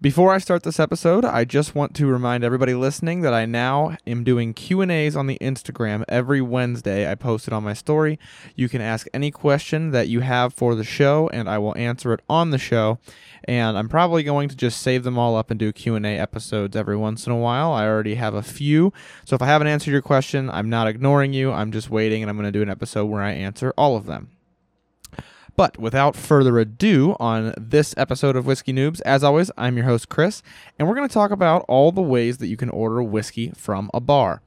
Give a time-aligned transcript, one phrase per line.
[0.00, 3.96] Before I start this episode, I just want to remind everybody listening that I now
[4.06, 7.10] am doing Q&As on the Instagram every Wednesday.
[7.10, 8.16] I post it on my story.
[8.54, 12.12] You can ask any question that you have for the show and I will answer
[12.12, 13.00] it on the show.
[13.42, 16.96] And I'm probably going to just save them all up and do Q&A episodes every
[16.96, 17.72] once in a while.
[17.72, 18.92] I already have a few.
[19.24, 21.50] So if I haven't answered your question, I'm not ignoring you.
[21.50, 24.06] I'm just waiting and I'm going to do an episode where I answer all of
[24.06, 24.30] them.
[25.58, 30.08] But without further ado, on this episode of Whiskey Noobs, as always, I'm your host,
[30.08, 30.40] Chris,
[30.78, 33.90] and we're going to talk about all the ways that you can order whiskey from
[33.92, 34.40] a bar.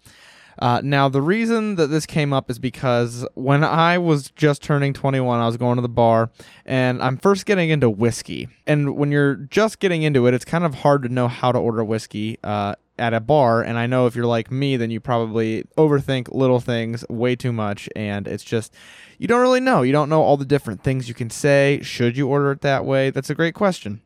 [0.57, 4.93] Uh, now, the reason that this came up is because when I was just turning
[4.93, 6.31] 21, I was going to the bar
[6.65, 8.47] and I'm first getting into whiskey.
[8.65, 11.59] And when you're just getting into it, it's kind of hard to know how to
[11.59, 12.37] order whiskey.
[12.41, 16.33] Uh, at a bar and I know if you're like me then you probably overthink
[16.33, 18.73] little things way too much and it's just
[19.17, 19.83] you don't really know.
[19.83, 21.79] You don't know all the different things you can say.
[21.83, 23.11] Should you order it that way?
[23.11, 24.01] That's a great question.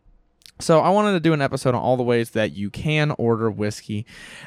[0.61, 3.51] So I wanted to do an episode on all the ways that you can order
[3.51, 4.05] whiskey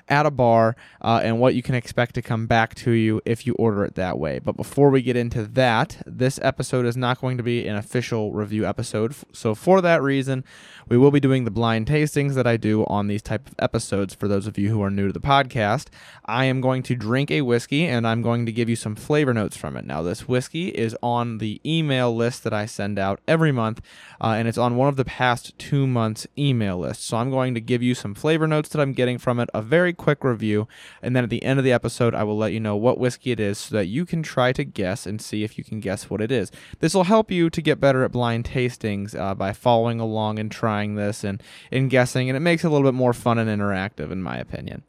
[0.08, 3.46] at a bar uh, and what you can expect to come back to you if
[3.46, 4.38] you order it that way.
[4.38, 8.32] But before we get into that, this episode is not going to be an official
[8.32, 9.14] review episode.
[9.34, 10.44] So for that reason,
[10.88, 14.14] we will be doing the blind tastings that I do on these type of episodes
[14.14, 15.88] for those of you who are new to the podcast.
[16.24, 19.34] I am going to drink a whiskey and I'm going to give you some flavor
[19.34, 19.84] notes from it.
[19.84, 23.82] Now this whiskey is on the email list that I send out every month
[24.22, 27.04] uh, and it's on one of the past two months month's email list.
[27.04, 29.62] So I'm going to give you some flavor notes that I'm getting from it, a
[29.62, 30.68] very quick review,
[31.02, 33.32] and then at the end of the episode, I will let you know what whiskey
[33.32, 36.08] it is so that you can try to guess and see if you can guess
[36.08, 36.52] what it is.
[36.78, 40.50] This will help you to get better at blind tastings uh, by following along and
[40.50, 43.50] trying this and, and guessing, and it makes it a little bit more fun and
[43.50, 44.82] interactive, in my opinion.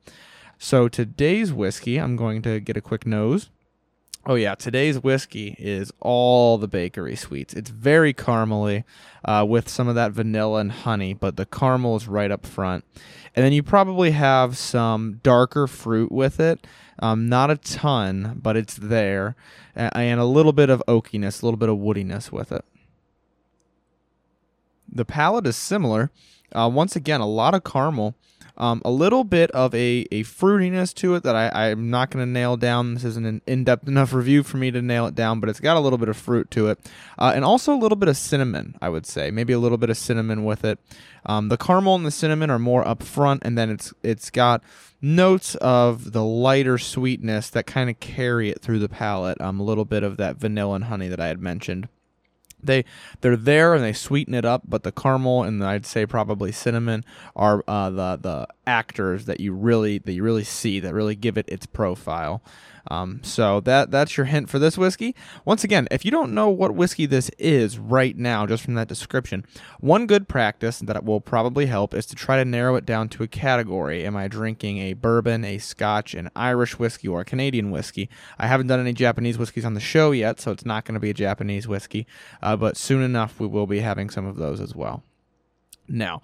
[0.57, 3.49] So today's whiskey, I'm going to get a quick nose.
[4.30, 7.55] Oh yeah, today's whiskey is all the bakery sweets.
[7.55, 8.83] It's very caramely,
[9.25, 12.86] uh, with some of that vanilla and honey, but the caramel is right up front.
[13.36, 16.67] And then you probably have some darker fruit with it.
[16.99, 19.36] Um, not a ton, but it's there,
[19.73, 22.64] and a little bit of oakiness, a little bit of woodiness with it.
[24.87, 26.11] The palate is similar.
[26.52, 28.14] Uh, once again, a lot of caramel
[28.59, 32.25] um, a little bit of a, a fruitiness to it that I, I'm not going
[32.25, 32.95] to nail down.
[32.95, 35.59] This isn't an in depth enough review for me to nail it down, but it's
[35.59, 36.80] got a little bit of fruit to it.
[37.17, 39.31] Uh, and also a little bit of cinnamon, I would say.
[39.31, 40.77] Maybe a little bit of cinnamon with it.
[41.25, 44.61] Um, the caramel and the cinnamon are more up front, and then it's it's got
[45.02, 49.39] notes of the lighter sweetness that kind of carry it through the palate.
[49.41, 51.87] Um, a little bit of that vanilla and honey that I had mentioned
[52.64, 52.86] they
[53.21, 56.52] they're there and they sweeten it up but the caramel and the, i'd say probably
[56.52, 57.03] cinnamon
[57.36, 61.37] are uh, the the actors that you really that you really see that really give
[61.37, 62.42] it its profile
[62.87, 65.15] um, so that that's your hint for this whiskey.
[65.45, 68.87] Once again, if you don't know what whiskey this is right now, just from that
[68.87, 69.45] description,
[69.79, 73.23] one good practice that will probably help is to try to narrow it down to
[73.23, 74.05] a category.
[74.05, 78.09] Am I drinking a bourbon, a Scotch, an Irish whiskey, or a Canadian whiskey?
[78.37, 80.99] I haven't done any Japanese whiskeys on the show yet, so it's not going to
[80.99, 82.07] be a Japanese whiskey.
[82.41, 85.03] Uh, but soon enough, we will be having some of those as well.
[85.87, 86.21] Now,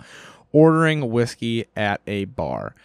[0.52, 2.76] ordering whiskey at a bar.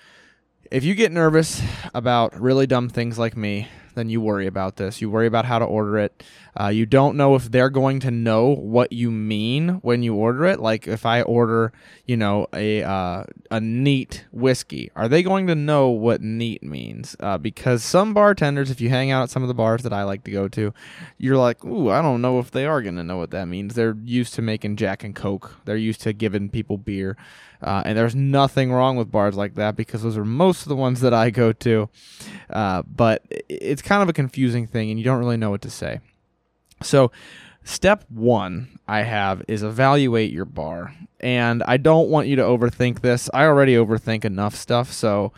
[0.69, 1.63] If you get nervous
[1.95, 3.69] about really dumb things like me,
[4.01, 5.03] then you worry about this.
[5.03, 6.25] You worry about how to order it.
[6.59, 10.47] Uh, you don't know if they're going to know what you mean when you order
[10.47, 10.59] it.
[10.59, 11.73] Like if I order,
[12.07, 17.15] you know, a uh, a neat whiskey, are they going to know what neat means?
[17.21, 20.03] Uh, because some bartenders, if you hang out at some of the bars that I
[20.03, 20.73] like to go to,
[21.19, 23.75] you're like, ooh, I don't know if they are going to know what that means.
[23.75, 25.57] They're used to making Jack and Coke.
[25.67, 27.17] They're used to giving people beer.
[27.63, 30.77] Uh, and there's nothing wrong with bars like that because those are most of the
[30.77, 31.91] ones that I go to.
[32.49, 35.69] Uh, but it's kind of a confusing thing, and you don't really know what to
[35.69, 35.99] say.
[36.81, 37.11] So,
[37.65, 40.95] step one I have is evaluate your bar.
[41.19, 43.29] And I don't want you to overthink this.
[43.35, 44.93] I already overthink enough stuff.
[44.93, 45.33] So,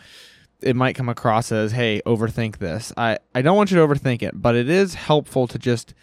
[0.61, 2.93] it might come across as, hey, overthink this.
[2.95, 5.95] I, I don't want you to overthink it, but it is helpful to just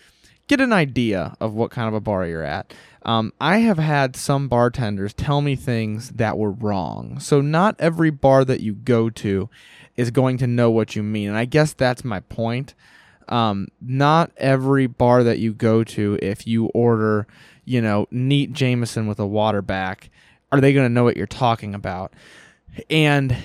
[0.48, 2.73] get an idea of what kind of a bar you're at.
[3.03, 7.20] Um, I have had some bartenders tell me things that were wrong.
[7.20, 9.52] So, not every bar that you go to
[9.99, 11.28] is going to know what you mean.
[11.28, 12.73] And I guess that's my point.
[13.28, 17.28] Um, not every bar that you go to, if you order,
[17.66, 20.09] you know, neat Jameson with a water back,
[20.53, 22.13] are they going to know what you're talking about?
[22.90, 23.35] And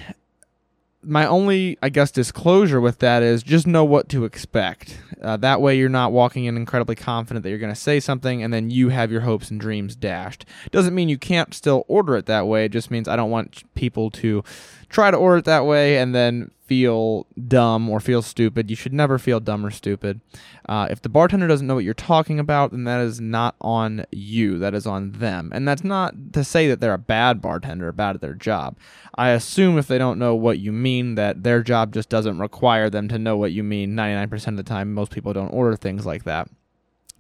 [1.03, 4.99] my only, I guess, disclosure with that is just know what to expect.
[5.21, 8.43] Uh, that way, you're not walking in incredibly confident that you're going to say something
[8.45, 10.45] and then you have your hopes and dreams dashed.
[10.71, 12.67] Doesn't mean you can't still order it that way.
[12.67, 14.45] It just means I don't want people to
[14.89, 18.71] try to order it that way and then feel dumb or feel stupid.
[18.71, 20.21] You should never feel dumb or stupid.
[20.67, 24.05] Uh, if the bartender doesn't know what you're talking about, then that is not on
[24.11, 24.59] you.
[24.59, 25.51] That is on them.
[25.55, 28.79] And that's not to say that they're a bad bartender or bad at their job.
[29.15, 32.89] I assume if they don't know what you mean, that their job just doesn't require
[32.89, 34.95] them to know what you mean 99% of the time.
[34.95, 36.49] Most people don't order things like that.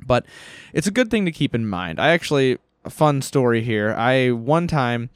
[0.06, 0.24] But
[0.72, 2.00] it's a good thing to keep in mind.
[2.00, 3.94] I actually, a fun story here.
[3.96, 5.10] I, one time,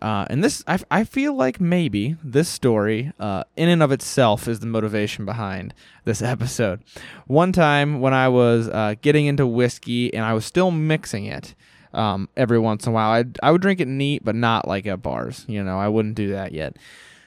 [0.00, 4.48] uh, and this, I, I feel like maybe this story, uh, in and of itself,
[4.48, 5.74] is the motivation behind
[6.04, 6.82] this episode.
[7.26, 11.54] One time when I was uh, getting into whiskey and I was still mixing it
[11.92, 14.86] um, every once in a while, I'd, I would drink it neat, but not like
[14.86, 15.44] at bars.
[15.48, 16.76] You know, I wouldn't do that yet.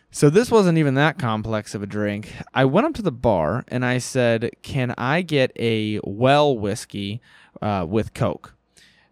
[0.09, 2.31] So this wasn't even that complex of a drink.
[2.53, 7.19] I went up to the bar and I said, "Can I get a well whiskey
[7.63, 8.52] uh, with Coke?"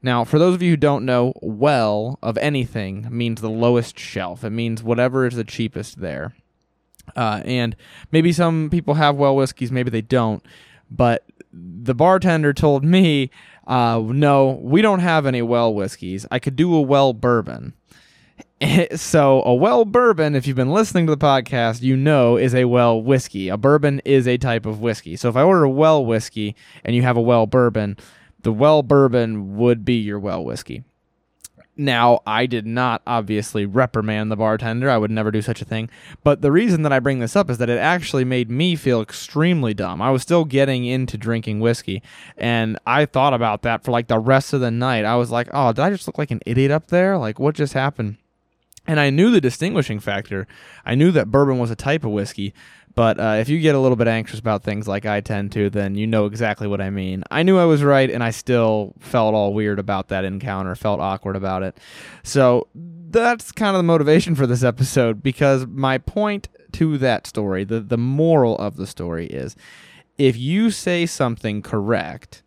[0.03, 4.43] Now, for those of you who don't know, well of anything means the lowest shelf.
[4.43, 6.33] It means whatever is the cheapest there.
[7.15, 7.75] Uh, and
[8.11, 10.43] maybe some people have well whiskeys, maybe they don't.
[10.89, 13.29] But the bartender told me,
[13.67, 16.25] uh, no, we don't have any well whiskeys.
[16.31, 17.73] I could do a well bourbon.
[18.95, 22.65] so a well bourbon, if you've been listening to the podcast, you know is a
[22.65, 23.49] well whiskey.
[23.49, 25.15] A bourbon is a type of whiskey.
[25.15, 27.97] So if I order a well whiskey and you have a well bourbon,
[28.43, 30.83] the well bourbon would be your well whiskey.
[31.77, 34.89] Now, I did not obviously reprimand the bartender.
[34.89, 35.89] I would never do such a thing.
[36.23, 39.01] But the reason that I bring this up is that it actually made me feel
[39.01, 40.01] extremely dumb.
[40.01, 42.03] I was still getting into drinking whiskey,
[42.37, 45.05] and I thought about that for like the rest of the night.
[45.05, 47.17] I was like, oh, did I just look like an idiot up there?
[47.17, 48.17] Like, what just happened?
[48.85, 50.47] And I knew the distinguishing factor.
[50.85, 52.53] I knew that bourbon was a type of whiskey,
[52.95, 55.69] but uh, if you get a little bit anxious about things like I tend to,
[55.69, 57.23] then you know exactly what I mean.
[57.31, 60.99] I knew I was right, and I still felt all weird about that encounter, felt
[60.99, 61.77] awkward about it.
[62.23, 67.63] So that's kind of the motivation for this episode because my point to that story,
[67.63, 69.55] the, the moral of the story is
[70.17, 72.43] if you say something correct,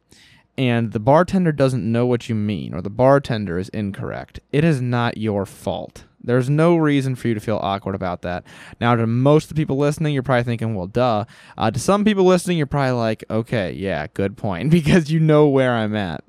[0.57, 4.81] and the bartender doesn't know what you mean or the bartender is incorrect, it is
[4.81, 6.05] not your fault.
[6.25, 8.45] There's no reason for you to feel awkward about that.
[8.81, 11.25] Now, to most of the people listening, you're probably thinking, well, duh.
[11.57, 15.49] Uh, to some people listening, you're probably like, okay, yeah, good point, because you know
[15.49, 16.25] where I'm at.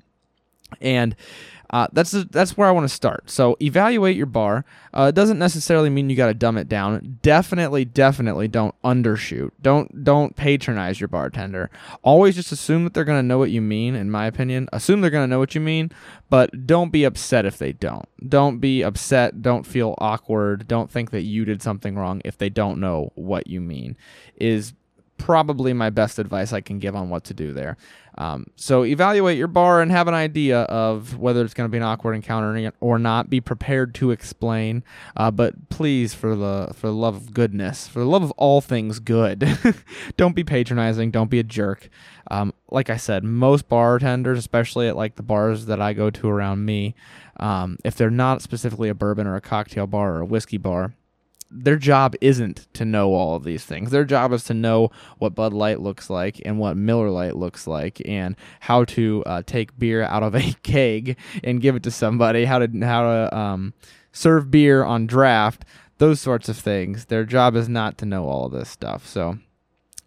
[0.80, 1.16] And
[1.76, 3.28] uh, that's that's where I want to start.
[3.28, 4.64] So evaluate your bar.
[4.94, 7.18] Uh, it doesn't necessarily mean you got to dumb it down.
[7.20, 9.50] Definitely, definitely don't undershoot.
[9.60, 11.68] Don't don't patronize your bartender.
[12.02, 13.94] Always just assume that they're gonna know what you mean.
[13.94, 15.92] In my opinion, assume they're gonna know what you mean,
[16.30, 18.08] but don't be upset if they don't.
[18.26, 19.42] Don't be upset.
[19.42, 20.66] Don't feel awkward.
[20.66, 23.98] Don't think that you did something wrong if they don't know what you mean.
[24.36, 24.72] Is
[25.18, 27.76] probably my best advice I can give on what to do there.
[28.18, 31.76] Um, so evaluate your bar and have an idea of whether it's going to be
[31.76, 33.28] an awkward encounter or not.
[33.28, 34.84] Be prepared to explain,
[35.16, 38.60] uh, but please, for the for the love of goodness, for the love of all
[38.60, 39.46] things good,
[40.16, 41.10] don't be patronizing.
[41.10, 41.88] Don't be a jerk.
[42.30, 46.28] Um, like I said, most bartenders, especially at like the bars that I go to
[46.28, 46.94] around me,
[47.38, 50.94] um, if they're not specifically a bourbon or a cocktail bar or a whiskey bar,
[51.50, 53.90] their job isn't to know all of these things.
[53.90, 57.66] Their job is to know what Bud Light looks like and what Miller Lite looks
[57.66, 61.90] like, and how to uh, take beer out of a keg and give it to
[61.90, 62.44] somebody.
[62.44, 63.74] How to how to um,
[64.12, 65.64] serve beer on draft.
[65.98, 67.06] Those sorts of things.
[67.06, 69.06] Their job is not to know all of this stuff.
[69.06, 69.38] So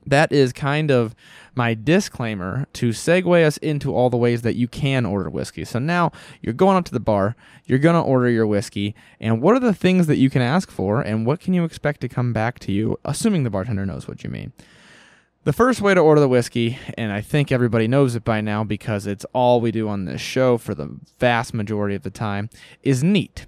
[0.10, 1.16] that is kind of
[1.56, 5.66] my disclaimer to segue us into all the ways that you can order whiskey.
[5.66, 6.12] So now
[6.42, 7.36] you're going up to the bar,
[7.66, 10.72] you're going to order your whiskey, and what are the things that you can ask
[10.72, 14.08] for, and what can you expect to come back to you, assuming the bartender knows
[14.08, 14.54] what you mean?
[15.46, 18.64] The first way to order the whiskey, and I think everybody knows it by now
[18.64, 22.50] because it's all we do on this show for the vast majority of the time,
[22.84, 23.46] is neat.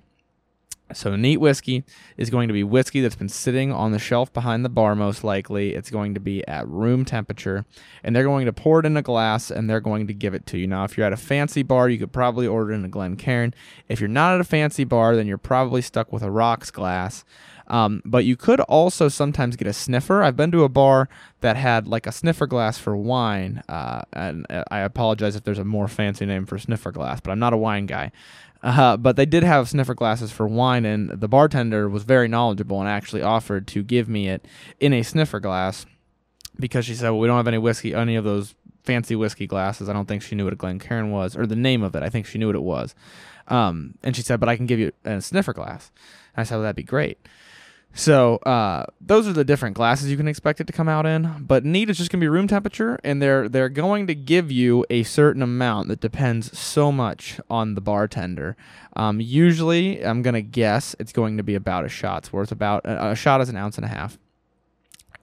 [0.94, 1.84] So, neat whiskey
[2.18, 5.24] is going to be whiskey that's been sitting on the shelf behind the bar, most
[5.24, 5.74] likely.
[5.74, 7.66] It's going to be at room temperature,
[8.04, 10.46] and they're going to pour it in a glass and they're going to give it
[10.48, 10.68] to you.
[10.68, 13.54] Now, if you're at a fancy bar, you could probably order in a Glencairn.
[13.90, 17.24] If you're not at a fancy bar, then you're probably stuck with a rocks glass.
[17.72, 20.22] Um, but you could also sometimes get a sniffer.
[20.22, 21.08] I've been to a bar
[21.40, 25.58] that had like a sniffer glass for wine, uh, and uh, I apologize if there's
[25.58, 28.12] a more fancy name for sniffer glass, but I'm not a wine guy.
[28.64, 32.80] Uh, but they did have sniffer glasses for wine, and the bartender was very knowledgeable
[32.80, 34.46] and actually offered to give me it
[34.80, 35.86] in a sniffer glass
[36.60, 38.54] because she said, well, we don't have any whiskey, any of those
[38.84, 39.90] fancy whiskey glasses.
[39.90, 42.04] I don't think she knew what a Glencairn was, or the name of it.
[42.04, 42.94] I think she knew what it was.
[43.48, 45.92] Um, and she said, but I can give you a sniffer glass.
[46.36, 47.18] And I said, well, that'd be great.
[47.94, 51.44] So uh, those are the different glasses you can expect it to come out in.
[51.46, 54.86] But neat is just gonna be room temperature, and they're they're going to give you
[54.90, 58.56] a certain amount that depends so much on the bartender.
[58.96, 62.52] Um, usually, I'm gonna guess it's going to be about a shot's worth.
[62.52, 64.18] About a, a shot is an ounce and a half.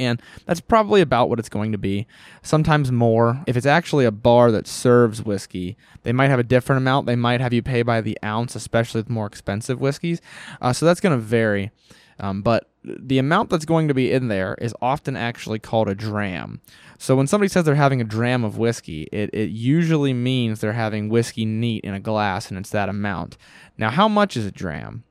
[0.01, 2.07] And that's probably about what it's going to be.
[2.41, 3.43] Sometimes more.
[3.49, 7.07] If it's actually a bar that serves whiskey, they might have a different amount.
[7.07, 10.21] They might have you pay by the ounce, especially with more expensive whiskeys.
[10.61, 11.73] Uh, so that's going to vary.
[12.19, 15.95] Um, but the amount that's going to be in there is often actually called a
[15.95, 16.61] dram.
[16.99, 20.73] So when somebody says they're having a dram of whiskey, it, it usually means they're
[20.73, 23.37] having whiskey neat in a glass and it's that amount.
[23.77, 25.05] Now, how much is a dram?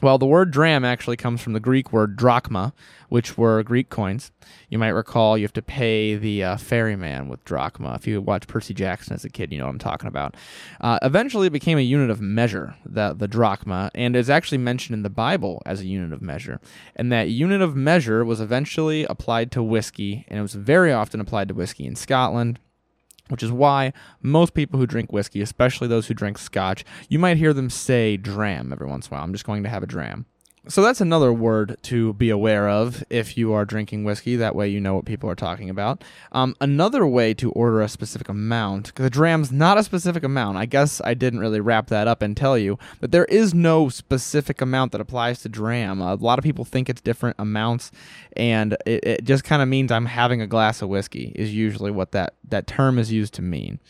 [0.00, 2.72] Well, the word dram actually comes from the Greek word drachma,
[3.08, 4.30] which were Greek coins.
[4.68, 7.94] You might recall you have to pay the uh, ferryman with drachma.
[7.96, 10.36] If you watched Percy Jackson as a kid, you know what I'm talking about.
[10.80, 14.94] Uh, eventually, it became a unit of measure, the, the drachma, and is actually mentioned
[14.94, 16.60] in the Bible as a unit of measure.
[16.94, 21.18] And that unit of measure was eventually applied to whiskey, and it was very often
[21.18, 22.60] applied to whiskey in Scotland
[23.28, 23.92] which is why
[24.22, 28.16] most people who drink whiskey, especially those who drink scotch, you might hear them say
[28.16, 29.24] dram every once in a while.
[29.24, 30.26] I'm just going to have a dram.
[30.68, 34.36] So that's another word to be aware of if you are drinking whiskey.
[34.36, 36.04] That way you know what people are talking about.
[36.30, 40.58] Um, another way to order a specific amount, because a dram's not a specific amount.
[40.58, 43.88] I guess I didn't really wrap that up and tell you, but there is no
[43.88, 46.02] specific amount that applies to dram.
[46.02, 47.90] A lot of people think it's different amounts,
[48.36, 51.90] and it, it just kind of means I'm having a glass of whiskey, is usually
[51.90, 53.80] what that, that term is used to mean.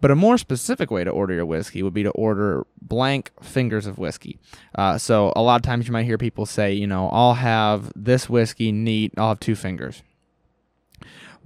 [0.00, 3.86] But a more specific way to order your whiskey would be to order blank fingers
[3.86, 4.38] of whiskey.
[4.74, 7.92] Uh, so a lot of times you might hear people say, you know, I'll have
[7.96, 10.02] this whiskey neat, I'll have two fingers.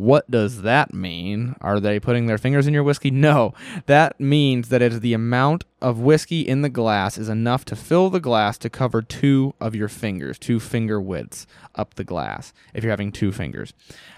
[0.00, 1.56] What does that mean?
[1.60, 3.10] Are they putting their fingers in your whiskey?
[3.10, 3.52] No.
[3.84, 7.76] That means that it is the amount of whiskey in the glass is enough to
[7.76, 12.54] fill the glass to cover two of your fingers, two finger widths up the glass,
[12.72, 13.74] if you're having two fingers.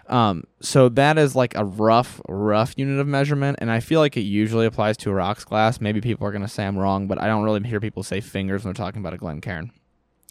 [0.06, 4.16] Um, so that is like a rough, rough unit of measurement, and I feel like
[4.16, 5.80] it usually applies to a rocks glass.
[5.80, 8.20] Maybe people are going to say I'm wrong, but I don't really hear people say
[8.20, 9.72] fingers when they're talking about a Glencairn.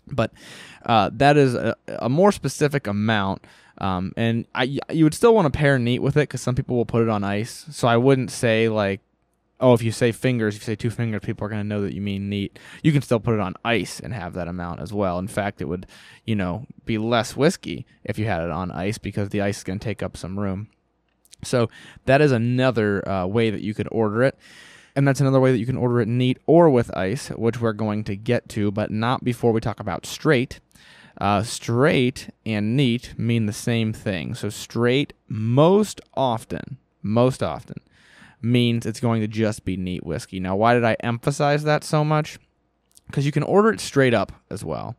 [0.08, 0.32] But
[0.86, 3.46] uh, that is a, a more specific amount
[3.82, 6.78] um, and I, you would still want to pair neat with it because some people
[6.78, 7.66] will put it on ice.
[7.72, 9.02] So I wouldn't say like,
[9.60, 11.82] oh, if you say fingers, if you say two fingers, people are going to know
[11.82, 12.60] that you mean neat.
[12.84, 15.18] You can still put it on ice and have that amount as well.
[15.18, 15.88] In fact, it would,
[16.26, 19.64] you know, be less whiskey if you had it on ice because the ice is
[19.64, 20.68] going to take up some room.
[21.44, 21.68] So
[22.06, 24.38] that is another uh, way that you could order it.
[24.96, 27.74] And that's another way that you can order it neat or with ice, which we're
[27.74, 30.60] going to get to, but not before we talk about straight.
[31.20, 34.34] Uh, straight and neat mean the same thing.
[34.34, 37.78] So straight most often, most often
[38.42, 40.40] means it's going to just be neat whiskey.
[40.40, 42.40] Now, why did I emphasize that so much?
[43.08, 44.96] Because you can order it straight up as well.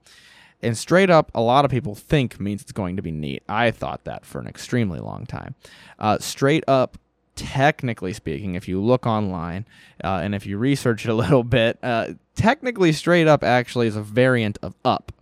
[0.63, 3.43] And straight up, a lot of people think means it's going to be neat.
[3.49, 5.57] I thought that for an extremely long time.
[5.99, 6.99] Uh, straight up,
[7.37, 9.67] technically speaking, if you look online
[10.03, 13.97] uh, and if you research it a little bit, uh, technically, straight up actually is
[13.97, 15.13] a variant of up.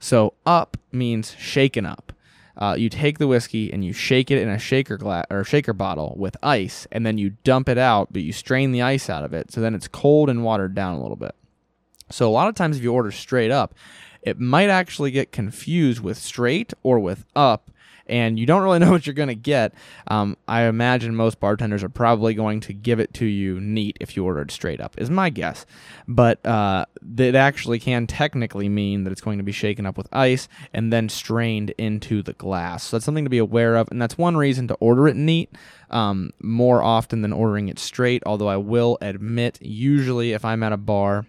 [0.00, 2.12] So up means shaken up.
[2.56, 5.72] Uh, you take the whiskey and you shake it in a shaker glass or shaker
[5.72, 9.22] bottle with ice, and then you dump it out, but you strain the ice out
[9.22, 11.36] of it, so then it's cold and watered down a little bit.
[12.10, 13.74] So a lot of times, if you order straight up,
[14.22, 17.70] it might actually get confused with straight or with up,
[18.08, 19.74] and you don't really know what you're going to get,
[20.06, 24.16] um, I imagine most bartenders are probably going to give it to you neat if
[24.16, 25.66] you order it straight up, is my guess.
[26.06, 30.08] But uh, that actually can technically mean that it's going to be shaken up with
[30.12, 32.84] ice and then strained into the glass.
[32.84, 35.50] So that's something to be aware of, and that's one reason to order it neat.
[35.90, 40.70] Um, more often than ordering it straight, although I will admit, usually if I'm at
[40.70, 41.24] a bar,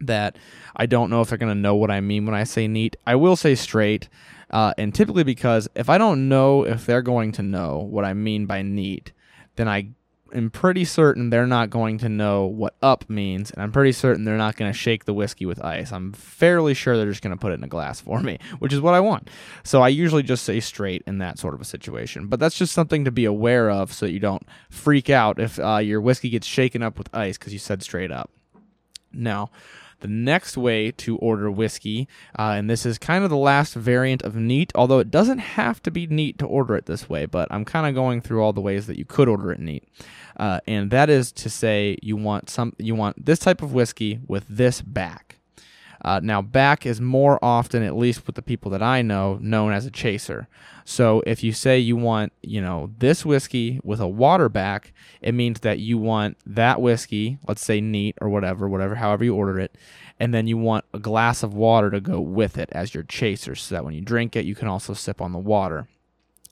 [0.00, 0.36] that
[0.76, 2.96] I don't know if they're going to know what I mean when I say neat.
[3.06, 4.08] I will say straight.
[4.50, 8.14] Uh, and typically because if I don't know if they're going to know what I
[8.14, 9.12] mean by neat,
[9.56, 9.90] then I
[10.32, 14.24] am pretty certain they're not going to know what up means, and I'm pretty certain
[14.24, 15.92] they're not going to shake the whiskey with ice.
[15.92, 18.72] I'm fairly sure they're just going to put it in a glass for me, which
[18.72, 19.28] is what I want.
[19.64, 22.26] So I usually just say straight in that sort of a situation.
[22.26, 25.58] But that's just something to be aware of so that you don't freak out if
[25.58, 28.30] uh, your whiskey gets shaken up with ice because you said straight up.
[29.12, 29.50] Now,
[30.00, 34.22] the next way to order whiskey, uh, and this is kind of the last variant
[34.22, 37.48] of neat, although it doesn't have to be neat to order it this way, but
[37.50, 39.84] I'm kind of going through all the ways that you could order it neat.
[40.36, 44.20] Uh, and that is to say you want some you want this type of whiskey
[44.28, 45.37] with this back.
[46.02, 49.72] Uh, now, back is more often, at least with the people that I know, known
[49.72, 50.48] as a chaser.
[50.84, 55.34] So if you say you want, you know, this whiskey with a water back, it
[55.34, 59.58] means that you want that whiskey, let's say neat or whatever, whatever, however you order
[59.58, 59.76] it,
[60.18, 63.54] and then you want a glass of water to go with it as your chaser
[63.54, 65.88] so that when you drink it, you can also sip on the water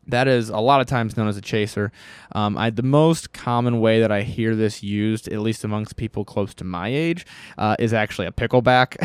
[0.07, 1.93] that is a lot of times known as a chaser.
[2.33, 6.25] Um, I, the most common way that I hear this used, at least amongst people
[6.25, 7.27] close to my age,
[7.59, 8.97] uh, is actually a pickleback,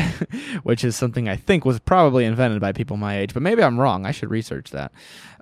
[0.62, 3.78] which is something I think was probably invented by people my age, but maybe I'm
[3.78, 4.06] wrong.
[4.06, 4.92] I should research that.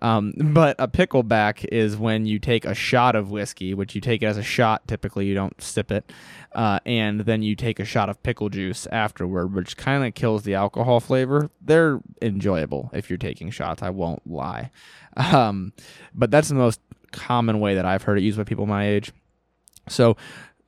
[0.02, 4.23] Um, but a pickleback is when you take a shot of whiskey, which you take
[4.23, 4.88] it as a shot.
[4.88, 6.11] Typically, you don't sip it,
[6.52, 10.42] uh, and then you take a shot of pickle juice afterward, which kind of kills
[10.42, 11.50] the alcohol flavor.
[11.61, 13.83] They're enjoyable if you're taking shots.
[13.83, 14.71] I won't lie.
[15.16, 15.73] Um,
[16.14, 16.80] but that's the most
[17.12, 19.12] common way that I've heard it used by people my age.
[19.88, 20.16] So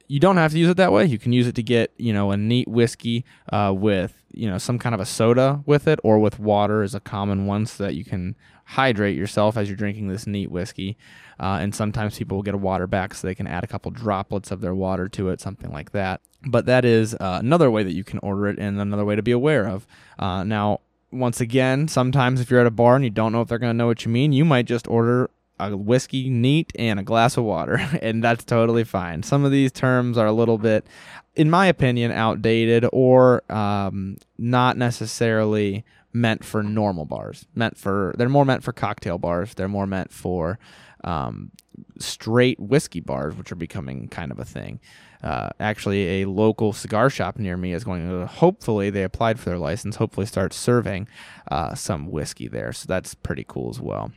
[0.09, 1.07] you don't have to use it that way.
[1.07, 4.59] You can use it to get you know a neat whiskey uh, with you know
[4.59, 7.85] some kind of a soda with it, or with water is a common one, so
[7.85, 8.37] that you can
[8.73, 10.97] hydrate yourself as you're drinking this neat whiskey.
[11.39, 13.91] Uh, and sometimes people will get a water back so they can add a couple
[13.91, 16.21] droplets of their water to it, something like that.
[16.47, 19.23] But that is uh, another way that you can order it, and another way to
[19.23, 19.87] be aware of.
[20.19, 23.49] Uh, now, once again, sometimes if you're at a bar and you don't know if
[23.49, 26.99] they're going to know what you mean, you might just order a whiskey neat and
[26.99, 29.23] a glass of water, and that's totally fine.
[29.23, 30.87] Some of these terms are a little bit,
[31.35, 37.47] in my opinion, outdated or um, not necessarily meant for normal bars.
[37.55, 39.55] Meant for they're more meant for cocktail bars.
[39.55, 40.59] They're more meant for
[41.05, 41.51] um,
[41.99, 44.81] straight whiskey bars, which are becoming kind of a thing.
[45.23, 49.51] Uh, actually, a local cigar shop near me is going to hopefully they applied for
[49.51, 49.97] their license.
[49.97, 51.09] Hopefully, start serving
[51.51, 52.73] uh, some whiskey there.
[52.73, 54.13] So that's pretty cool as well.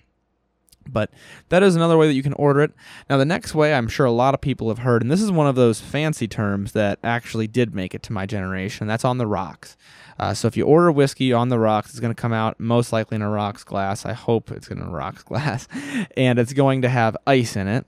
[0.88, 1.12] But
[1.50, 2.72] that is another way that you can order it.
[3.10, 5.32] Now, the next way I'm sure a lot of people have heard, and this is
[5.32, 9.18] one of those fancy terms that actually did make it to my generation, that's on
[9.18, 9.78] the rocks.
[10.18, 12.94] Uh, so if you order whiskey on the rocks, it's going to come out most
[12.94, 14.06] likely in a rocks glass.
[14.06, 15.68] I hope it's in a rocks glass.
[16.16, 17.86] and it's going to have ice in it.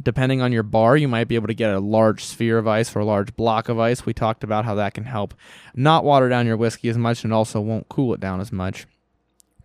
[0.00, 2.94] Depending on your bar, you might be able to get a large sphere of ice
[2.94, 4.06] or a large block of ice.
[4.06, 5.34] We talked about how that can help
[5.74, 8.86] not water down your whiskey as much and also won't cool it down as much.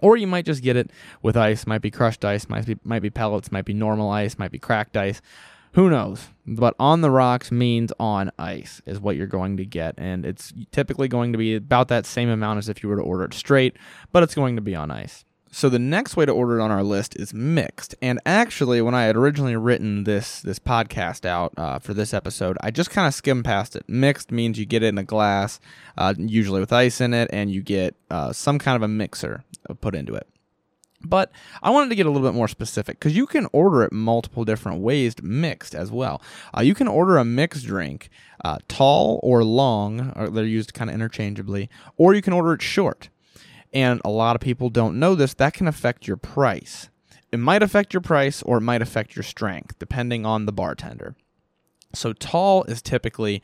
[0.03, 0.91] Or you might just get it
[1.21, 1.65] with ice.
[1.65, 4.59] Might be crushed ice, might be might be pellets, might be normal ice, might be
[4.59, 5.21] cracked ice.
[5.75, 6.27] Who knows?
[6.45, 9.95] But on the rocks means on ice is what you're going to get.
[9.97, 13.01] And it's typically going to be about that same amount as if you were to
[13.01, 13.77] order it straight,
[14.11, 15.23] but it's going to be on ice.
[15.55, 17.93] So the next way to order it on our list is mixed.
[18.01, 22.57] And actually, when I had originally written this this podcast out uh, for this episode,
[22.61, 23.87] I just kind of skimmed past it.
[23.87, 25.59] Mixed means you get it in a glass,
[25.95, 29.43] uh, usually with ice in it, and you get uh, some kind of a mixer
[29.79, 30.27] put into it.
[31.05, 33.93] But I wanted to get a little bit more specific because you can order it
[33.93, 36.19] multiple different ways mixed as well.
[36.57, 38.09] Uh, you can order a mixed drink,
[38.43, 42.63] uh, tall or long, or they're used kind of interchangeably, or you can order it
[42.63, 43.09] short
[43.73, 46.89] and a lot of people don't know this, that can affect your price.
[47.31, 51.15] It might affect your price or it might affect your strength, depending on the bartender.
[51.95, 53.41] So, tall is typically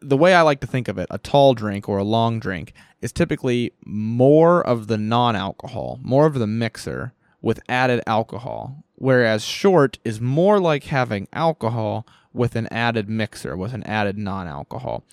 [0.00, 2.72] the way I like to think of it a tall drink or a long drink
[3.00, 9.44] is typically more of the non alcohol, more of the mixer with added alcohol, whereas
[9.44, 15.04] short is more like having alcohol with an added mixer, with an added non alcohol.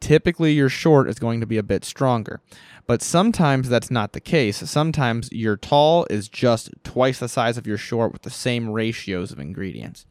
[0.00, 2.40] Typically, your short is going to be a bit stronger.
[2.86, 4.56] But sometimes that's not the case.
[4.68, 9.30] Sometimes your tall is just twice the size of your short with the same ratios
[9.30, 10.06] of ingredients.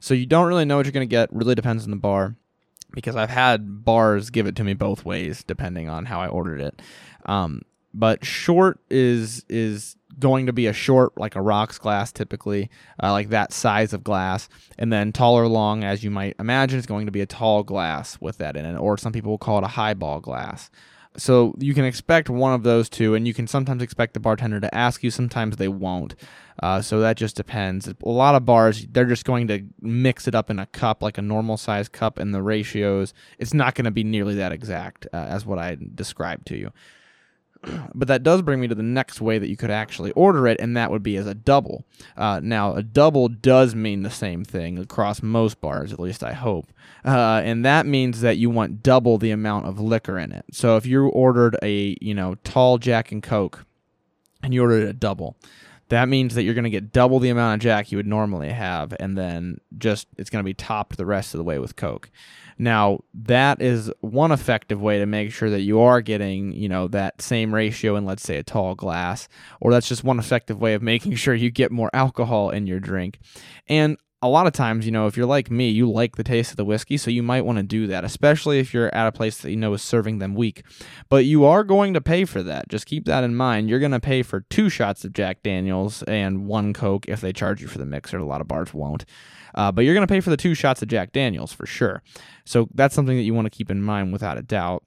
[0.00, 1.32] So you don't really know what you're going to get.
[1.32, 2.36] Really depends on the bar
[2.92, 6.60] because I've had bars give it to me both ways depending on how I ordered
[6.60, 6.80] it.
[7.26, 7.62] Um,
[7.94, 12.70] but short is is going to be a short like a rocks glass typically
[13.02, 16.86] uh, like that size of glass and then taller long as you might imagine is
[16.86, 19.58] going to be a tall glass with that in it or some people will call
[19.58, 20.70] it a highball glass
[21.16, 24.60] so you can expect one of those two, and you can sometimes expect the bartender
[24.60, 25.10] to ask you.
[25.10, 26.14] Sometimes they won't.
[26.60, 27.88] Uh, so that just depends.
[27.88, 31.18] A lot of bars, they're just going to mix it up in a cup, like
[31.18, 35.06] a normal size cup, and the ratios, it's not going to be nearly that exact
[35.12, 36.72] uh, as what I described to you.
[37.94, 40.60] but that does bring me to the next way that you could actually order it,
[40.60, 41.84] and that would be as a double.
[42.16, 46.32] Uh, now, a double does mean the same thing across most bars, at least I
[46.32, 46.72] hope.
[47.04, 50.44] Uh, and that means that you want double the amount of liquor in it.
[50.52, 53.64] So if you ordered a you know tall Jack and Coke,
[54.42, 55.36] and you ordered a double,
[55.88, 58.50] that means that you're going to get double the amount of Jack you would normally
[58.50, 61.76] have, and then just it's going to be topped the rest of the way with
[61.76, 62.10] Coke.
[62.58, 66.88] Now, that is one effective way to make sure that you are getting, you know,
[66.88, 69.28] that same ratio in let's say a tall glass,
[69.60, 72.80] or that's just one effective way of making sure you get more alcohol in your
[72.80, 73.18] drink.
[73.68, 76.50] And a lot of times, you know, if you're like me, you like the taste
[76.50, 79.12] of the whiskey, so you might want to do that, especially if you're at a
[79.12, 80.62] place that you know is serving them weak.
[81.10, 82.68] But you are going to pay for that.
[82.68, 83.68] Just keep that in mind.
[83.68, 87.34] You're going to pay for two shots of Jack Daniels and one Coke if they
[87.34, 88.16] charge you for the mixer.
[88.16, 89.04] A lot of bars won't.
[89.54, 92.02] Uh, but you're going to pay for the two shots of Jack Daniels for sure.
[92.46, 94.84] So that's something that you want to keep in mind without a doubt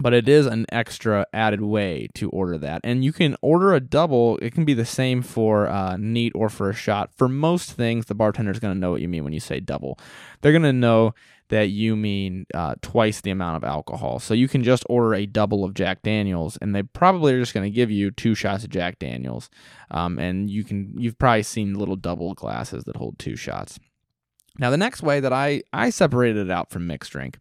[0.00, 2.80] but it is an extra added way to order that.
[2.82, 4.38] And you can order a double.
[4.40, 7.10] It can be the same for uh, neat or for a shot.
[7.16, 9.60] For most things, the bartender is going to know what you mean when you say
[9.60, 9.98] double.
[10.40, 11.14] They're going to know
[11.50, 14.20] that you mean uh, twice the amount of alcohol.
[14.20, 17.52] So you can just order a double of Jack Daniels, and they probably are just
[17.52, 19.50] going to give you two shots of Jack Daniels.
[19.90, 23.78] Um, and you can you've probably seen little double glasses that hold two shots.
[24.58, 27.38] Now the next way that I I separated it out from mixed drink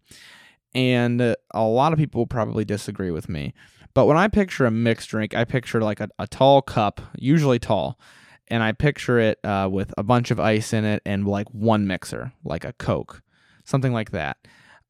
[0.73, 3.53] and a lot of people will probably disagree with me.
[3.93, 7.59] But when I picture a mixed drink, I picture like a, a tall cup, usually
[7.59, 7.99] tall,
[8.47, 11.87] and I picture it uh, with a bunch of ice in it and like one
[11.87, 13.21] mixer, like a Coke,
[13.65, 14.37] something like that.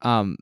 [0.01, 0.37] Um,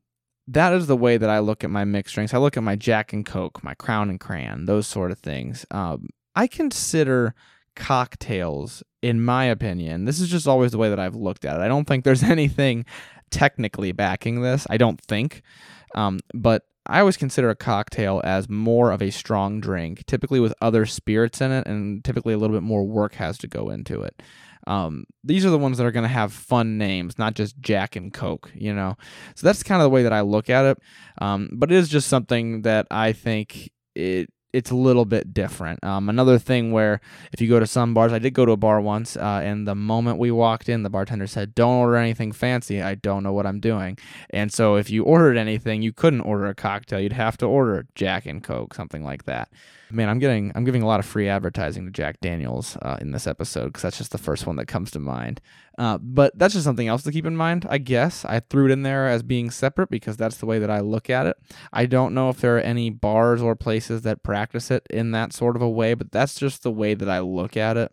[0.47, 2.33] that is the way that I look at my mixed drinks.
[2.33, 5.65] I look at my Jack and Coke, my Crown and Cran, those sort of things.
[5.71, 7.35] Um, I consider
[7.75, 11.61] cocktails, in my opinion, this is just always the way that I've looked at it.
[11.61, 12.85] I don't think there's anything
[13.31, 14.67] technically backing this.
[14.69, 15.41] I don't think.
[15.95, 20.53] Um, but I always consider a cocktail as more of a strong drink, typically with
[20.61, 24.01] other spirits in it, and typically a little bit more work has to go into
[24.01, 24.21] it.
[24.67, 27.95] Um, these are the ones that are going to have fun names, not just Jack
[27.95, 28.97] and Coke, you know?
[29.35, 30.77] So that's kind of the way that I look at it.
[31.21, 35.83] Um, but it is just something that I think it it's a little bit different.
[35.83, 36.99] Um, another thing where
[37.31, 39.67] if you go to some bars, I did go to a bar once, uh, and
[39.67, 42.81] the moment we walked in, the bartender said, "Don't order anything fancy.
[42.81, 43.97] I don't know what I'm doing."
[44.31, 46.99] And so if you ordered anything, you couldn't order a cocktail.
[46.99, 49.49] You'd have to order Jack and Coke, something like that.
[49.89, 53.11] Man, I'm getting I'm giving a lot of free advertising to Jack Daniels uh, in
[53.11, 55.39] this episode because that's just the first one that comes to mind.
[55.77, 58.25] Uh, but that's just something else to keep in mind, I guess.
[58.25, 61.09] I threw it in there as being separate because that's the way that I look
[61.09, 61.37] at it.
[61.71, 65.33] I don't know if there are any bars or places that practice it in that
[65.33, 67.91] sort of a way, but that's just the way that I look at it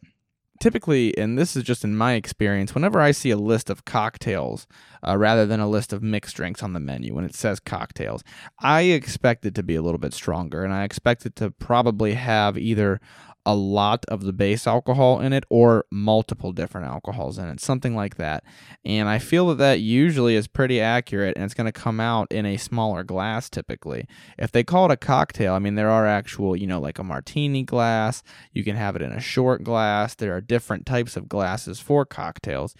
[0.60, 4.66] typically, and this is just in my experience, whenever I see a list of cocktails
[5.06, 8.22] uh, rather than a list of mixed drinks on the menu, when it says cocktails,
[8.60, 12.14] I expect it to be a little bit stronger, and I expect it to probably
[12.14, 13.00] have either
[13.46, 17.94] a lot of the base alcohol in it or multiple different alcohols in it, something
[17.94, 18.44] like that.
[18.84, 22.30] And I feel that that usually is pretty accurate and it's going to come out
[22.30, 24.06] in a smaller glass typically.
[24.38, 27.04] If they call it a cocktail, I mean, there are actual, you know, like a
[27.04, 30.14] martini glass, you can have it in a short glass.
[30.14, 32.74] There are different types of glasses for cocktails.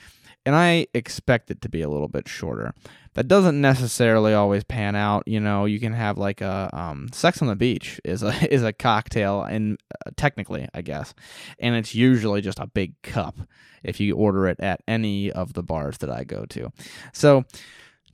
[0.47, 2.75] And I expect it to be a little bit shorter
[3.15, 5.27] that doesn't necessarily always pan out.
[5.27, 8.63] You know, you can have like a um, Sex on the Beach is a is
[8.63, 11.15] a cocktail, and uh, technically, I guess,
[11.59, 13.37] and it's usually just a big cup
[13.83, 16.71] if you order it at any of the bars that I go to.
[17.13, 17.45] So.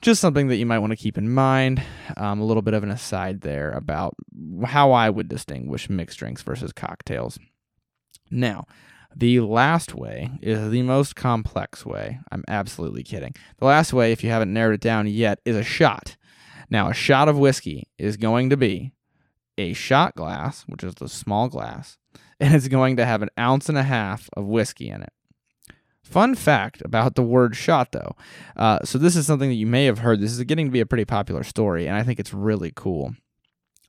[0.02, 1.82] Just something that you might want to keep in mind.
[2.16, 4.14] Um, a little bit of an aside there about
[4.64, 7.38] how I would distinguish mixed drinks versus cocktails.
[8.30, 8.64] Now,
[9.14, 12.20] the last way is the most complex way.
[12.30, 13.34] I'm absolutely kidding.
[13.58, 16.16] The last way, if you haven't narrowed it down yet, is a shot.
[16.70, 18.92] Now, a shot of whiskey is going to be
[19.58, 21.98] a shot glass, which is the small glass,
[22.40, 25.12] and it's going to have an ounce and a half of whiskey in it.
[26.02, 28.16] Fun fact about the word shot, though.
[28.56, 30.20] Uh, so, this is something that you may have heard.
[30.20, 33.14] This is getting to be a pretty popular story, and I think it's really cool.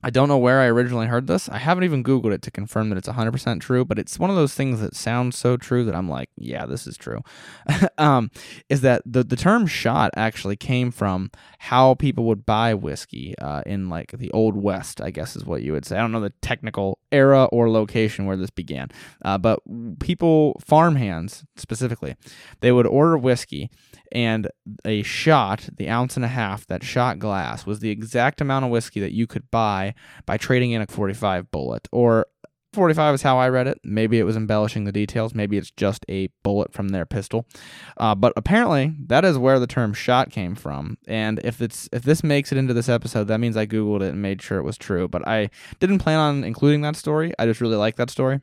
[0.02, 1.48] I don't know where I originally heard this.
[1.48, 4.36] I haven't even Googled it to confirm that it's 100% true, but it's one of
[4.36, 7.20] those things that sounds so true that I'm like, yeah, this is true.
[7.98, 8.30] um,
[8.68, 13.62] is that the, the term shot actually came from how people would buy whiskey uh,
[13.64, 15.96] in like the Old West, I guess is what you would say.
[15.96, 18.88] I don't know the technical era or location where this began,
[19.24, 19.60] uh, but
[20.00, 22.16] people, farmhands specifically,
[22.60, 23.70] they would order whiskey
[24.12, 24.48] and
[24.84, 28.70] a shot, the ounce and a half, that shot glass was the exact amount of
[28.70, 29.94] whiskey that you could buy
[30.26, 31.88] by trading in a 45 bullet.
[31.90, 32.26] Or
[32.72, 33.78] 45 is how I read it.
[33.84, 35.34] Maybe it was embellishing the details.
[35.34, 37.46] Maybe it's just a bullet from their pistol.
[37.98, 40.96] Uh, but apparently, that is where the term "shot" came from.
[41.06, 44.12] And if it's if this makes it into this episode, that means I googled it
[44.12, 45.06] and made sure it was true.
[45.06, 47.32] But I didn't plan on including that story.
[47.38, 48.40] I just really like that story.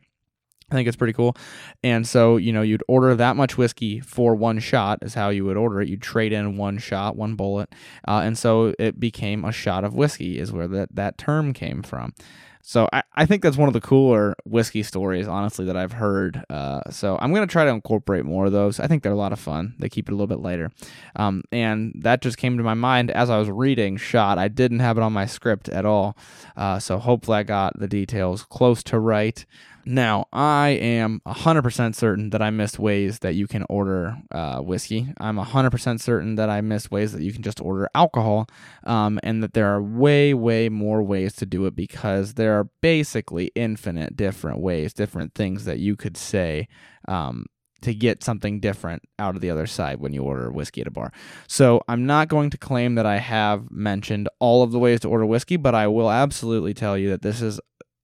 [0.72, 1.36] I think it's pretty cool.
[1.84, 5.46] And so, you know, you'd order that much whiskey for one shot, is how you
[5.46, 5.90] would order it.
[5.90, 7.74] You'd trade in one shot, one bullet.
[8.08, 11.82] Uh, and so it became a shot of whiskey, is where that, that term came
[11.82, 12.14] from.
[12.62, 16.44] So I, I think that's one of the cooler whiskey stories, honestly, that I've heard.
[16.50, 18.80] Uh, so I'm going to try to incorporate more of those.
[18.80, 19.76] I think they're a lot of fun.
[19.80, 20.70] They keep it a little bit later.
[21.16, 24.38] Um, and that just came to my mind as I was reading Shot.
[24.38, 26.18] I didn't have it on my script at all.
[26.56, 29.44] Uh, so hopefully I got the details close to right.
[29.90, 35.12] Now, I am 100% certain that I missed ways that you can order uh, whiskey.
[35.20, 38.48] I'm 100% certain that I missed ways that you can just order alcohol,
[38.84, 42.70] um, and that there are way, way more ways to do it because there are
[42.82, 46.68] basically infinite different ways, different things that you could say
[47.08, 47.48] um,
[47.82, 50.92] to get something different out of the other side when you order whiskey at a
[50.92, 51.12] bar.
[51.48, 55.10] So I'm not going to claim that I have mentioned all of the ways to
[55.10, 57.60] order whiskey, but I will absolutely tell you that this is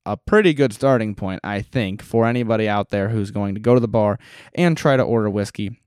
[0.06, 3.74] a pretty good starting point, I think, for anybody out there who's going to go
[3.74, 4.20] to the bar
[4.54, 5.80] and try to order whiskey.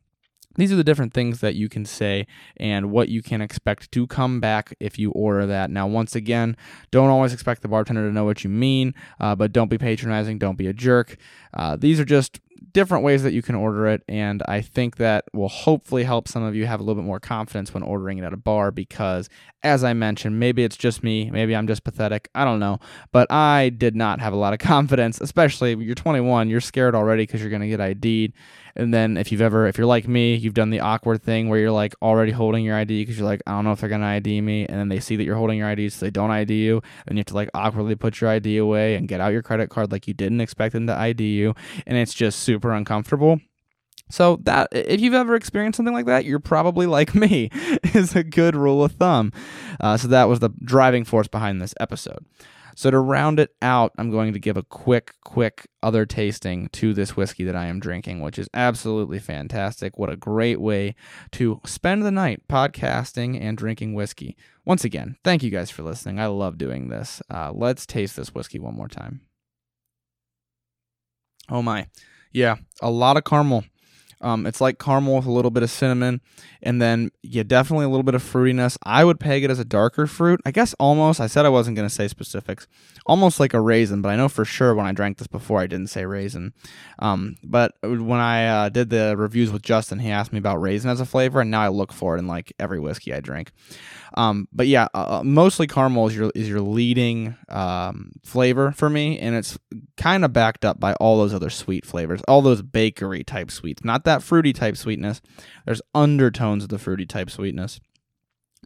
[0.56, 2.26] These are the different things that you can say
[2.56, 5.70] and what you can expect to come back if you order that.
[5.70, 6.56] Now, once again,
[6.90, 10.36] don't always expect the bartender to know what you mean, uh, but don't be patronizing,
[10.36, 11.16] don't be a jerk.
[11.54, 12.40] Uh, these are just
[12.72, 16.42] different ways that you can order it, and I think that will hopefully help some
[16.42, 19.28] of you have a little bit more confidence when ordering it at a bar because,
[19.62, 22.78] as I mentioned, maybe it's just me, maybe I'm just pathetic, I don't know,
[23.12, 27.24] but I did not have a lot of confidence, especially you're 21, you're scared already
[27.24, 28.32] because you're going to get ID'd.
[28.76, 31.58] And then if you've ever, if you're like me, you've done the awkward thing where
[31.58, 33.96] you're like already holding your ID because you're like, I don't know if they're to
[33.96, 34.66] ID me.
[34.66, 36.82] And then they see that you're holding your ID, so they don't ID you.
[37.06, 39.70] And you have to like awkwardly put your ID away and get out your credit
[39.70, 41.54] card like you didn't expect them to ID you.
[41.86, 43.40] And it's just super uncomfortable.
[44.10, 47.50] So that if you've ever experienced something like that, you're probably like me.
[47.94, 49.32] is a good rule of thumb.
[49.80, 52.24] Uh, so that was the driving force behind this episode.
[52.78, 56.94] So to round it out, I'm going to give a quick, quick other tasting to
[56.94, 59.98] this whiskey that I am drinking, which is absolutely fantastic.
[59.98, 60.94] What a great way
[61.32, 64.36] to spend the night podcasting and drinking whiskey.
[64.64, 66.20] Once again, thank you guys for listening.
[66.20, 67.20] I love doing this.
[67.28, 69.22] Uh, let's taste this whiskey one more time.
[71.48, 71.88] Oh my.
[72.30, 73.64] Yeah, a lot of caramel.
[74.20, 76.20] Um, it's like caramel with a little bit of cinnamon,
[76.62, 78.76] and then yeah, definitely a little bit of fruitiness.
[78.84, 80.40] I would peg it as a darker fruit.
[80.44, 81.20] I guess almost.
[81.20, 82.66] I said I wasn't to say specifics.
[83.06, 85.66] Almost like a raisin, but I know for sure when I drank this before, I
[85.66, 86.52] didn't say raisin.
[86.98, 90.90] Um, but when I uh, did the reviews with Justin, he asked me about raisin
[90.90, 93.52] as a flavor, and now I look for it in like every whiskey I drink.
[94.18, 98.90] Um, but yeah, uh, uh mostly caramel is your is your leading um, flavor for
[98.90, 99.56] me, and it's
[99.96, 103.84] kind of backed up by all those other sweet flavors, all those bakery type sweets.
[103.84, 105.22] Not that fruity type sweetness.
[105.66, 107.78] There's undertones of the fruity type sweetness.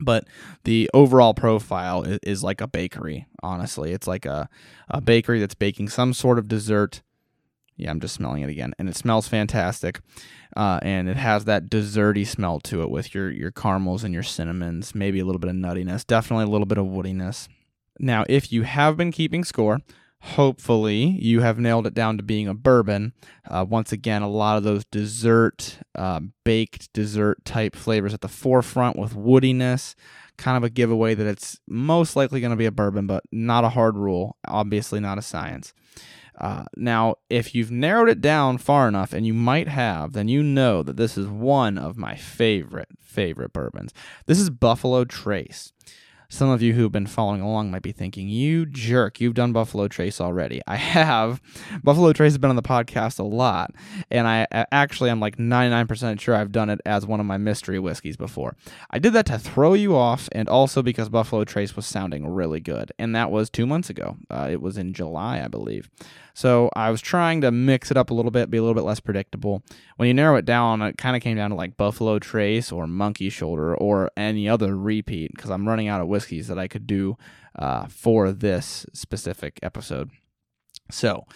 [0.00, 0.26] But
[0.64, 3.92] the overall profile is, is like a bakery, honestly.
[3.92, 4.48] It's like a,
[4.88, 7.02] a bakery that's baking some sort of dessert.
[7.76, 8.72] Yeah, I'm just smelling it again.
[8.78, 10.00] And it smells fantastic.
[10.56, 14.22] Uh, and it has that desserty smell to it with your, your caramels and your
[14.22, 17.48] cinnamons, maybe a little bit of nuttiness, definitely a little bit of woodiness.
[17.98, 19.80] Now, if you have been keeping score,
[20.20, 23.12] hopefully you have nailed it down to being a bourbon.
[23.48, 28.28] Uh, once again, a lot of those dessert, uh, baked dessert type flavors at the
[28.28, 29.94] forefront with woodiness.
[30.38, 33.64] Kind of a giveaway that it's most likely going to be a bourbon, but not
[33.64, 34.36] a hard rule.
[34.46, 35.74] Obviously, not a science.
[36.42, 40.42] Uh, now, if you've narrowed it down far enough, and you might have, then you
[40.42, 43.94] know that this is one of my favorite, favorite bourbons.
[44.26, 45.72] This is Buffalo Trace.
[46.32, 49.86] Some of you who've been following along might be thinking, you jerk, you've done Buffalo
[49.86, 50.62] Trace already.
[50.66, 51.42] I have.
[51.84, 53.72] Buffalo Trace has been on the podcast a lot,
[54.10, 57.78] and I actually I'm like 99% sure I've done it as one of my mystery
[57.78, 58.56] whiskeys before.
[58.90, 62.60] I did that to throw you off, and also because Buffalo Trace was sounding really
[62.60, 64.16] good, and that was two months ago.
[64.30, 65.90] Uh, it was in July, I believe.
[66.34, 68.84] So I was trying to mix it up a little bit, be a little bit
[68.84, 69.62] less predictable.
[69.96, 72.86] When you narrow it down, it kind of came down to like Buffalo Trace or
[72.86, 76.86] Monkey Shoulder or any other repeat because I'm running out of whiskeys that I could
[76.86, 77.16] do
[77.56, 80.10] uh, for this specific episode.
[80.90, 81.26] So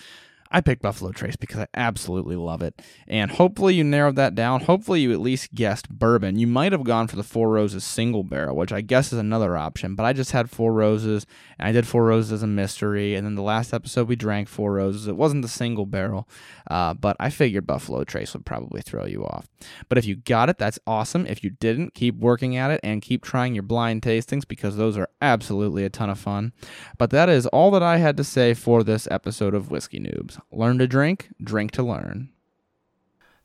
[0.50, 2.80] I picked Buffalo Trace because I absolutely love it.
[3.06, 4.62] And hopefully you narrowed that down.
[4.62, 6.38] Hopefully you at least guessed bourbon.
[6.38, 9.56] You might have gone for the Four Roses single barrel, which I guess is another
[9.56, 11.26] option, but I just had Four Roses
[11.58, 13.14] and I did Four Roses as a mystery.
[13.14, 15.08] And then the last episode we drank Four Roses.
[15.08, 16.28] It wasn't the single barrel,
[16.70, 19.46] uh, but I figured Buffalo Trace would probably throw you off.
[19.88, 21.26] But if you got it, that's awesome.
[21.26, 24.96] If you didn't, keep working at it and keep trying your blind tastings because those
[24.96, 26.52] are absolutely a ton of fun.
[26.98, 30.35] But that is all that I had to say for this episode of Whiskey Noobs.
[30.50, 32.30] Learn to drink, drink to learn.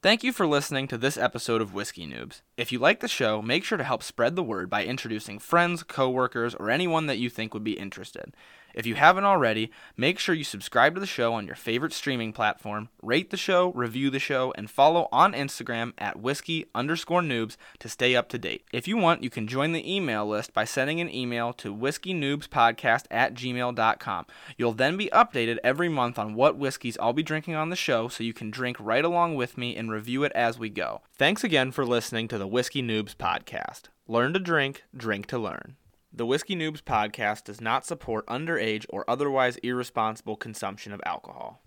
[0.01, 2.41] Thank you for listening to this episode of Whiskey Noobs.
[2.57, 5.83] If you like the show, make sure to help spread the word by introducing friends,
[5.83, 8.35] coworkers, or anyone that you think would be interested.
[8.73, 12.33] If you haven't already, make sure you subscribe to the show on your favorite streaming
[12.33, 17.57] platform, rate the show, review the show, and follow on Instagram at whiskey underscore noobs
[17.79, 18.65] to stay up to date.
[18.71, 23.05] If you want, you can join the email list by sending an email to whiskeynoobspodcast
[23.11, 24.25] at gmail.com.
[24.57, 28.07] You'll then be updated every month on what whiskeys I'll be drinking on the show
[28.07, 31.01] so you can drink right along with me and review it as we go.
[31.17, 33.83] Thanks again for listening to the Whiskey Noobs Podcast.
[34.07, 35.75] Learn to drink, drink to learn.
[36.13, 41.59] The Whiskey Noobs podcast does not support underage or otherwise irresponsible consumption of alcohol.